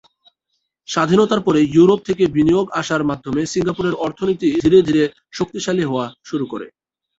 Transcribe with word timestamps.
স্বাধীনতার 0.87 1.41
পরে 1.47 1.59
ইউরোপ 1.73 1.99
থেকে 2.05 2.23
বিনিয়োগ 2.35 2.65
আসার 2.81 3.03
মাধ্যমে 3.03 3.41
সিঙ্গাপুরের 3.45 3.95
অর্থনীতি 4.05 4.47
ধীরে 4.63 4.79
ধীরে 4.87 5.03
শক্তিশালী 5.31 5.83
হওয়া 5.85 6.05
শুরু 6.29 6.45
করে। 6.51 6.67